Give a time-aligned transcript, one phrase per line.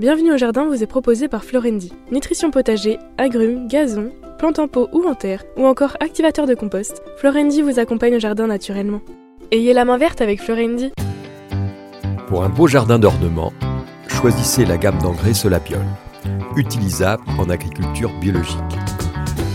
[0.00, 1.92] Bienvenue au jardin vous est proposé par Florendi.
[2.10, 7.02] Nutrition potager, agrumes, gazon, plantes en pot ou en terre, ou encore activateur de compost,
[7.18, 9.02] Florendi vous accompagne au jardin naturellement.
[9.52, 10.90] Ayez la main verte avec Florendi.
[12.28, 13.52] Pour un beau jardin d'ornement,
[14.08, 15.84] choisissez la gamme d'engrais Solapiol,
[16.56, 18.56] utilisable en agriculture biologique.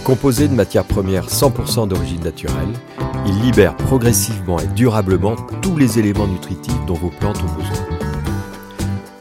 [0.04, 2.73] Composé de matières premières 100% d'origine naturelle,
[3.25, 8.04] il libère progressivement et durablement tous les éléments nutritifs dont vos plantes ont besoin.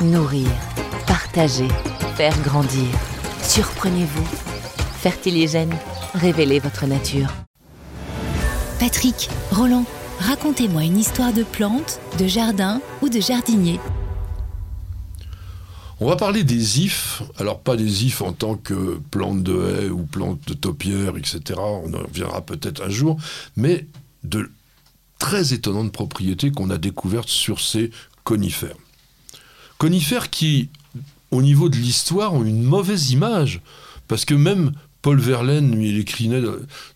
[0.00, 0.46] Nourrir,
[1.08, 1.66] partager,
[2.14, 2.86] faire grandir.
[3.42, 4.24] Surprenez-vous.
[5.00, 5.74] Fertiligène,
[6.14, 7.26] révélez votre nature.
[8.78, 9.84] Patrick, Roland,
[10.20, 13.80] racontez-moi une histoire de plante, de jardin ou de jardinier.
[15.98, 19.90] On va parler des ifs, alors pas des ifs en tant que plantes de haies
[19.90, 21.58] ou plantes de taupières, etc.
[21.58, 23.16] On en reviendra peut-être un jour,
[23.56, 23.84] mais
[24.22, 24.48] de
[25.18, 27.90] très étonnantes propriétés qu'on a découvertes sur ces
[28.22, 28.76] conifères.
[29.78, 30.68] Conifères qui,
[31.30, 33.60] au niveau de l'histoire, ont une mauvaise image.
[34.08, 36.42] Parce que même Paul Verlaine, lui, il écrivait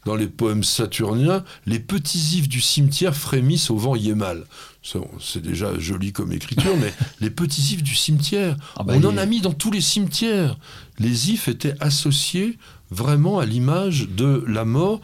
[0.05, 4.45] dans les poèmes saturniens Les petits ifs du cimetière frémissent au vent yémal.
[4.83, 9.17] C'est déjà joli comme écriture, mais les petits ifs du cimetière, ah bah on en
[9.17, 10.59] a mis dans tous les cimetières.
[10.99, 12.59] Les ifs étaient associés
[12.91, 15.01] vraiment à l'image de la mort,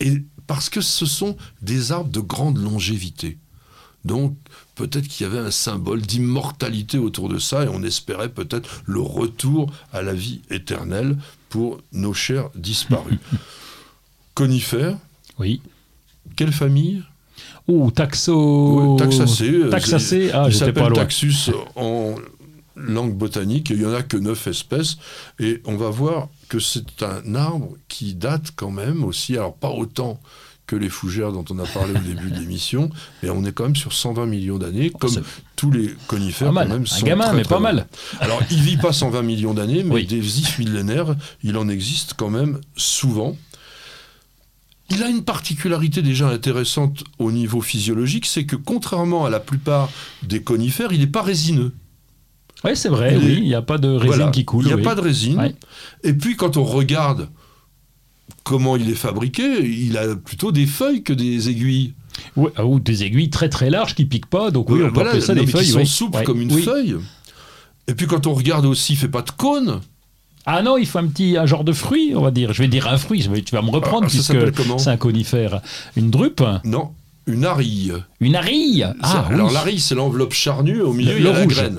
[0.00, 3.38] et parce que ce sont des arbres de grande longévité.
[4.04, 4.36] Donc,
[4.74, 9.00] peut-être qu'il y avait un symbole d'immortalité autour de ça et on espérait peut-être le
[9.00, 11.16] retour à la vie éternelle
[11.48, 13.18] pour nos chers disparus.
[14.34, 14.96] Conifères
[15.38, 15.60] Oui.
[16.36, 17.02] Quelle famille?
[17.68, 18.96] Oh, taxo...
[18.98, 19.68] taxacé.
[19.70, 20.98] Taxacé, ah, j'étais pas loin.
[20.98, 22.16] Taxus en
[22.74, 24.96] langue botanique, il n'y en a que neuf espèces,
[25.38, 29.70] et on va voir que c'est un arbre qui date quand même aussi, alors pas
[29.70, 30.20] autant
[30.66, 32.90] que les fougères dont on a parlé au début de l'émission,
[33.22, 35.14] et on est quand même sur 120 millions d'années, comme
[35.56, 37.86] tous les conifères quand même sont un gamin, mais pas mal.
[38.20, 42.30] Alors, il vit pas 120 millions d'années, mais des ifs millénaires, il en existe quand
[42.30, 43.36] même souvent.
[44.90, 49.88] Il a une particularité déjà intéressante au niveau physiologique, c'est que contrairement à la plupart
[50.22, 51.72] des conifères, il n'est pas résineux.
[52.64, 54.64] Oui, c'est vrai, oui, il n'y a pas de résine qui coule.
[54.64, 55.54] Il n'y a pas de résine.
[56.04, 57.28] Et puis quand on regarde
[58.44, 61.94] comment il est fabriqué, il a plutôt des feuilles que des aiguilles.
[62.56, 65.20] Ah, ou des aiguilles très très larges qui piquent pas, donc oui, on peut appeler
[65.20, 65.64] ça des feuilles.
[65.64, 66.96] Qui sont souples comme une feuille.
[67.88, 69.80] Et puis quand on regarde aussi, il fait pas de cône.
[70.44, 72.52] Ah non, il faut un petit un genre de fruit, on va dire.
[72.52, 74.34] Je vais dire un fruit, tu vas me reprendre ah, puisque
[74.78, 75.60] c'est un conifère.
[75.96, 76.42] Une drupe?
[76.64, 76.90] Non,
[77.26, 77.94] une arille.
[78.20, 78.86] Une arille?
[79.02, 81.78] Ah, Alors l'arille, c'est l'enveloppe charnue, au milieu, il y a la graine.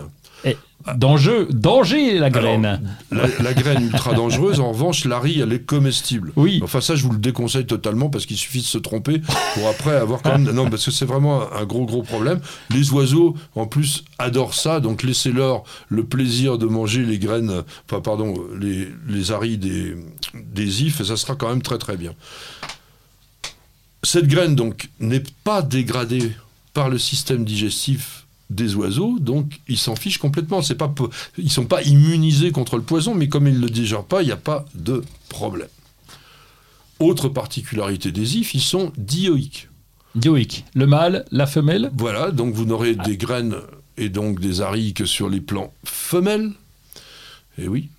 [0.98, 2.98] Danger, danger la graine.
[3.12, 6.34] la, graine ultra dangereuse, en revanche, la riz, elle est comestible.
[6.36, 6.60] Oui.
[6.62, 9.22] Enfin, ça, je vous le déconseille totalement parce qu'il suffit de se tromper
[9.54, 10.52] pour après avoir quand même.
[10.52, 12.42] Non, parce que c'est vraiment un gros, gros problème.
[12.70, 18.02] Les oiseaux, en plus, adorent ça, donc laissez-leur le plaisir de manger les graines, enfin,
[18.02, 19.96] pardon, les, les aris des,
[20.34, 22.14] des ifs, et ça sera quand même très, très bien.
[24.04, 26.32] Cette graine, donc, n'est pas dégradée
[26.74, 30.62] par le système digestif des oiseaux, donc ils s'en fichent complètement.
[30.62, 30.94] C'est pas,
[31.38, 34.26] ils sont pas immunisés contre le poison, mais comme ils ne le digèrent pas, il
[34.26, 35.68] n'y a pas de problème.
[37.00, 39.70] Autre particularité des ifs, ils sont dioïques.
[40.16, 40.66] Dioïques.
[40.76, 43.56] Le mâle, la femelle Voilà, donc vous n'aurez des graines
[43.98, 46.52] et donc des arilles que sur les plants femelles.
[47.58, 47.90] Et oui,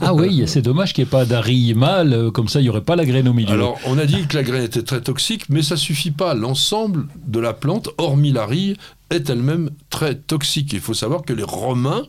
[0.00, 2.68] ah oui, c'est dommage qu'il n'y ait pas d'arille mâle, euh, comme ça il n'y
[2.68, 3.52] aurait pas la graine au milieu.
[3.52, 6.34] Alors on a dit que la graine était très toxique, mais ça suffit pas.
[6.34, 8.76] L'ensemble de la plante, hormis l'arille,
[9.12, 10.72] est elle-même très toxique.
[10.72, 12.06] Il faut savoir que les Romains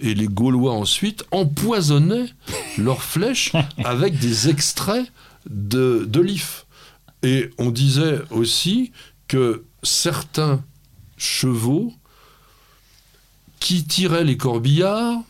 [0.00, 2.28] et les Gaulois ensuite empoisonnaient
[2.78, 3.52] leurs flèches
[3.84, 5.10] avec des extraits
[5.48, 6.66] de, l'if.
[7.22, 8.92] Et on disait aussi
[9.28, 10.62] que certains
[11.16, 11.92] chevaux
[13.60, 15.20] qui tiraient les corbillards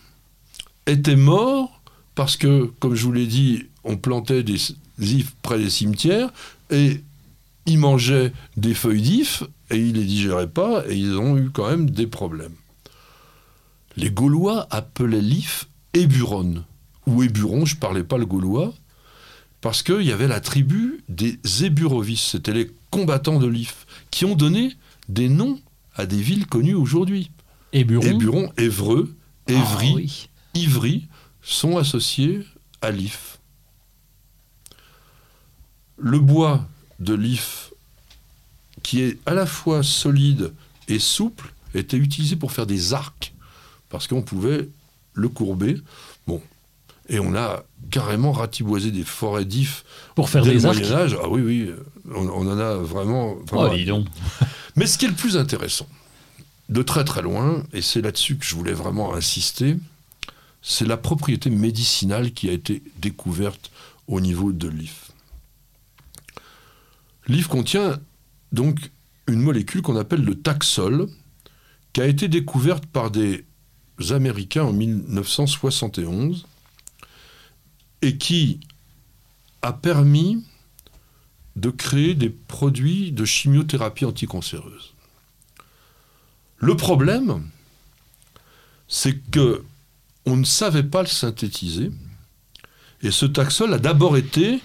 [0.87, 1.81] étaient morts
[2.15, 4.59] parce que, comme je vous l'ai dit, on plantait des
[4.99, 6.31] ifs près des cimetières
[6.71, 7.03] et
[7.67, 11.69] ils mangeaient des feuilles d'ifs et ils les digéraient pas et ils ont eu quand
[11.69, 12.55] même des problèmes.
[13.97, 16.65] Les Gaulois appelaient l'if Éburon
[17.07, 18.73] ou Éburon, je parlais pas le gaulois,
[19.61, 24.35] parce qu'il y avait la tribu des Éburovis, c'était les combattants de l'if, qui ont
[24.35, 24.77] donné
[25.09, 25.61] des noms
[25.95, 27.31] à des villes connues aujourd'hui.
[27.73, 29.17] Éburon, Évreux,
[29.47, 31.09] Évry, ah Ivry
[31.41, 32.45] sont associés
[32.81, 33.39] à l'if.
[35.97, 36.69] Le bois
[37.01, 37.73] de l'if,
[38.83, 40.53] qui est à la fois solide
[40.89, 43.33] et souple, était utilisé pour faire des arcs,
[43.89, 44.69] parce qu'on pouvait
[45.15, 45.77] le courber.
[46.27, 46.41] Bon,
[47.09, 49.85] et on a carrément ratiboisé des forêts d'if
[50.15, 50.79] pour faire des arcs.
[50.79, 51.19] Moyen Âge.
[51.23, 51.71] Ah oui, oui,
[52.15, 53.37] on, en a vraiment.
[53.53, 54.07] oh, dis donc.
[54.77, 55.87] Mais ce qui est le plus intéressant,
[56.69, 59.77] de très très loin, et c'est là-dessus que je voulais vraiment insister,
[60.63, 63.71] c'est la propriété médicinale qui a été découverte
[64.07, 65.11] au niveau de l'if.
[67.33, 67.99] L'if contient
[68.53, 68.91] donc
[69.27, 71.09] une molécule qu'on appelle le taxol,
[71.95, 73.47] qui a été découverte par des
[74.11, 76.47] Américains en 1971
[78.03, 78.61] et qui
[79.63, 80.45] a permis
[81.57, 84.93] de créer des produits de chimiothérapie anticancéreuse.
[86.59, 87.49] Le problème,
[88.89, 89.65] c'est que
[90.27, 91.91] on ne savait pas le synthétiser,
[93.01, 94.61] et ce taxol a d'abord été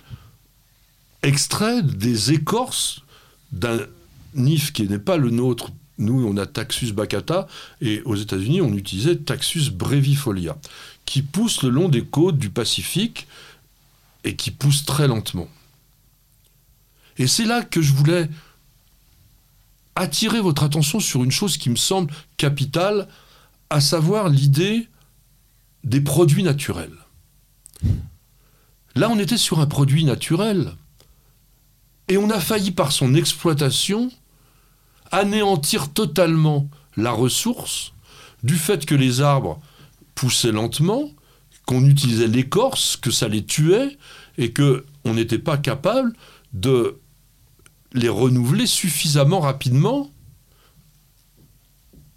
[1.24, 3.02] extrait des écorces
[3.52, 3.80] d'un
[4.34, 5.72] nif qui n'est pas le nôtre.
[5.98, 7.48] Nous, on a Taxus baccata,
[7.82, 10.58] et aux États-Unis, on utilisait Taxus brevifolia,
[11.06, 13.28] qui pousse le long des côtes du Pacifique
[14.24, 15.48] et qui pousse très lentement.
[17.18, 18.30] Et c'est là que je voulais
[19.96, 23.08] attirer votre attention sur une chose qui me semble capitale,
[23.70, 24.88] à savoir l'idée
[25.84, 26.96] des produits naturels.
[28.96, 30.74] Là, on était sur un produit naturel.
[32.08, 34.10] Et on a failli, par son exploitation,
[35.12, 37.94] anéantir totalement la ressource
[38.44, 39.60] du fait que les arbres
[40.16, 41.10] poussaient lentement,
[41.66, 43.98] qu'on utilisait l'écorce, que ça les tuait,
[44.38, 46.14] et qu'on n'était pas capable
[46.54, 47.00] de
[47.94, 50.12] les renouveler suffisamment rapidement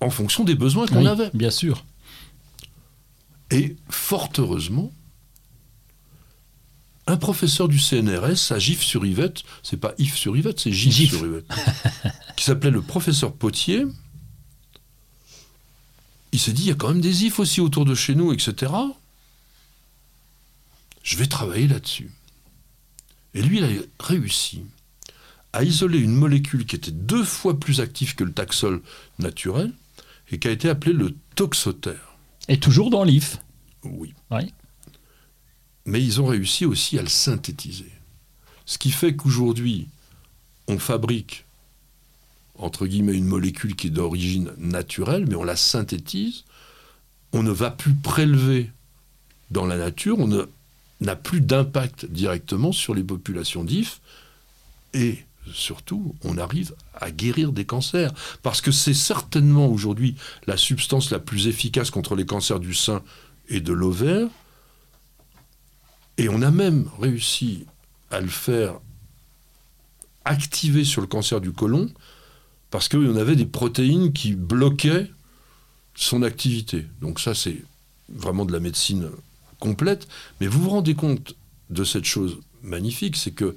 [0.00, 1.30] en fonction des besoins qu'on avait.
[1.34, 1.84] Bien sûr.
[3.50, 4.92] Et fort heureusement,
[7.06, 11.46] un professeur du CNRS à Gif-sur-Yvette, c'est pas Yves-sur-Yvette, c'est Gif-sur-Yvette,
[12.36, 13.84] qui s'appelait le professeur Potier,
[16.32, 18.32] il s'est dit, il y a quand même des ifs aussi autour de chez nous,
[18.32, 18.72] etc.
[21.02, 22.10] Je vais travailler là-dessus.
[23.34, 23.68] Et lui, il a
[23.98, 24.62] réussi
[25.52, 28.80] à isoler une molécule qui était deux fois plus active que le taxol
[29.18, 29.72] naturel
[30.30, 32.16] et qui a été appelée le toxotère.
[32.48, 33.38] Et toujours dans l'IF
[33.82, 34.14] Oui.
[34.30, 34.52] oui.
[35.86, 37.90] Mais ils ont réussi aussi à le synthétiser.
[38.66, 39.88] Ce qui fait qu'aujourd'hui,
[40.68, 41.44] on fabrique,
[42.56, 46.44] entre guillemets, une molécule qui est d'origine naturelle, mais on la synthétise.
[47.32, 48.70] On ne va plus prélever
[49.50, 50.46] dans la nature, on
[51.00, 54.00] n'a plus d'impact directement sur les populations d'IF.
[54.94, 58.12] Et surtout, on arrive à guérir des cancers.
[58.42, 60.14] Parce que c'est certainement aujourd'hui
[60.46, 63.02] la substance la plus efficace contre les cancers du sein
[63.48, 64.28] et de l'ovaire.
[66.18, 67.66] Et on a même réussi
[68.10, 68.80] à le faire
[70.24, 71.90] activer sur le cancer du côlon
[72.70, 75.10] parce y avait des protéines qui bloquaient
[75.94, 76.86] son activité.
[77.00, 77.62] Donc ça, c'est
[78.08, 79.10] vraiment de la médecine
[79.58, 80.08] complète.
[80.40, 81.34] Mais vous vous rendez compte
[81.68, 83.56] de cette chose magnifique, c'est que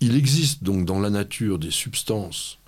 [0.00, 2.58] il existe donc dans la nature des substances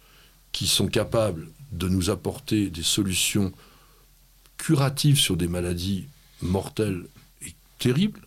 [0.52, 3.52] qui sont capables de nous apporter des solutions
[4.56, 6.06] curatives sur des maladies
[6.42, 7.04] mortelles
[7.46, 8.20] et terribles,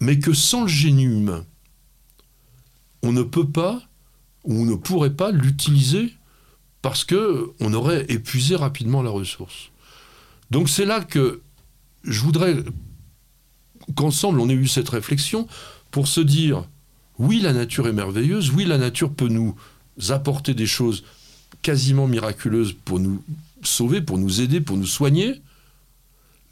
[0.00, 1.44] mais que sans le génie humain,
[3.02, 3.82] on ne peut pas
[4.44, 6.14] ou on ne pourrait pas l'utiliser
[6.82, 9.70] parce que on aurait épuisé rapidement la ressource.
[10.50, 11.42] Donc c'est là que
[12.04, 12.56] je voudrais
[13.94, 15.48] qu'ensemble on ait eu cette réflexion
[15.90, 16.64] pour se dire
[17.18, 19.56] oui, la nature est merveilleuse, oui, la nature peut nous
[20.10, 21.04] apporter des choses
[21.62, 23.22] quasiment miraculeuses pour nous
[23.62, 25.42] sauver, pour nous aider, pour nous soigner,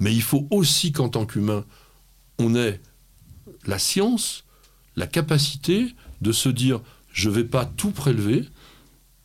[0.01, 1.65] mais il faut aussi qu'en tant qu'humain,
[2.39, 2.81] on ait
[3.67, 4.45] la science,
[4.97, 6.81] la capacité de se dire,
[7.13, 8.49] je ne vais pas tout prélever,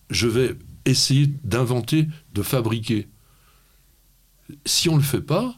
[0.09, 3.07] je vais essayer d'inventer, de fabriquer.
[4.65, 5.55] Si on ne le fait pas,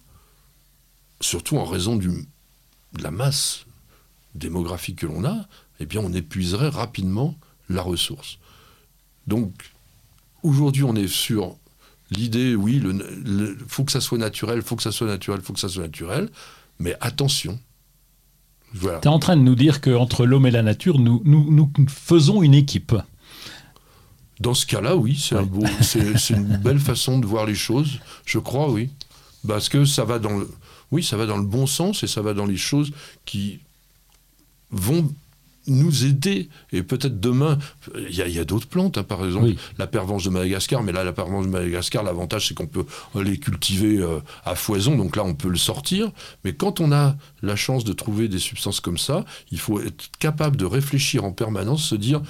[1.22, 2.12] surtout en raison de
[3.00, 3.66] la masse
[4.36, 5.48] démographique que l'on a,
[5.80, 7.38] eh bien, on épuiserait rapidement
[7.70, 8.38] la ressource.
[9.28, 9.72] Donc,
[10.44, 11.58] aujourd'hui, on est sur
[12.12, 15.60] l'idée, oui, il faut que ça soit naturel, faut que ça soit naturel, faut que
[15.60, 16.30] ça soit naturel,
[16.80, 17.60] mais attention.
[18.74, 19.00] Voilà.
[19.00, 22.42] Tu es en train de nous dire qu'entre l'homme et la nature, nous, nous, faisons
[22.42, 22.96] une équipe.
[24.40, 25.48] Dans ce cas-là, oui, c'est un
[26.36, 28.90] une belle façon de voir les choses, je crois, oui.
[29.48, 30.50] Parce que ça va dans le,
[30.92, 32.92] oui, ça va dans le bon sens et ça va dans les choses
[33.26, 33.60] qui
[34.72, 35.10] vont
[35.68, 36.50] nous aider.
[36.72, 37.58] Et peut-être demain,
[37.96, 41.14] il y a, d'autres plantes, hein, par exemple la pervenche de Madagascar, mais là, la
[41.14, 45.34] pervenche de Madagascar, l'avantage, c'est qu'on peut les cultiver euh, à foison, donc là, on
[45.34, 46.12] peut le sortir.
[46.44, 50.10] Mais quand on a la chance de trouver des substances comme ça, il faut être
[50.20, 52.22] capable de réfléchir en permanence, se dire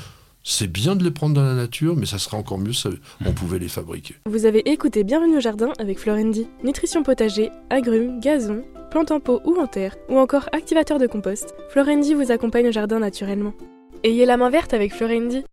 [0.43, 2.89] c'est bien de les prendre dans la nature, mais ça serait encore mieux si
[3.25, 4.15] on pouvait les fabriquer.
[4.25, 6.47] Vous avez écouté Bienvenue au jardin avec Florendi.
[6.63, 11.55] Nutrition potager, agrumes, gazon, plantes en pot ou en terre, ou encore activateur de compost,
[11.69, 13.53] Florendi vous accompagne au jardin naturellement.
[14.03, 15.41] Ayez la main verte avec Florendi.